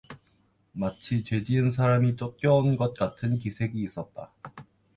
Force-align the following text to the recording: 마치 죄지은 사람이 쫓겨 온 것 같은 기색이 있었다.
마치 0.71 1.23
죄지은 1.23 1.69
사람이 1.69 2.15
쫓겨 2.15 2.55
온 2.55 2.75
것 2.75 2.95
같은 2.95 3.37
기색이 3.37 3.79
있었다. 3.83 4.33